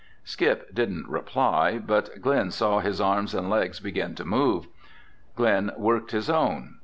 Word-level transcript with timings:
Skip 0.23 0.73
didn't 0.73 1.07
reply 1.09 1.77
but 1.77 2.21
Glen 2.23 2.49
saw 2.49 2.79
his 2.79 2.99
arms 2.99 3.35
and 3.35 3.51
legs 3.51 3.79
begin 3.79 4.15
to 4.15 4.25
move. 4.25 4.65
Glen 5.35 5.71
worked 5.77 6.09
his 6.09 6.27
own. 6.27 6.77